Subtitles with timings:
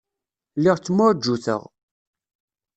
[0.57, 1.61] Lliɣ ttemɛujjuteɣ.